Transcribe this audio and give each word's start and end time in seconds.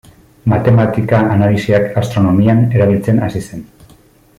Matematika-analisiak 0.53 1.95
astronomian 2.03 2.65
erabiltzen 2.79 3.23
hasi 3.29 3.47
zen. 3.51 3.67